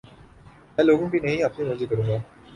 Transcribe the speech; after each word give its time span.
میں 0.77 0.85
لوگوں 0.85 1.09
کی 1.09 1.19
نہیں 1.19 1.43
اپنی 1.43 1.65
مرضی 1.65 1.85
کروں 1.85 2.03
گی 2.03 2.17